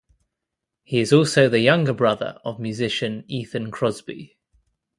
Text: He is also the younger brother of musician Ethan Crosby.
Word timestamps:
He 0.83 0.99
is 0.99 1.13
also 1.13 1.47
the 1.47 1.59
younger 1.59 1.93
brother 1.93 2.39
of 2.43 2.59
musician 2.59 3.23
Ethan 3.27 3.69
Crosby. 3.69 4.35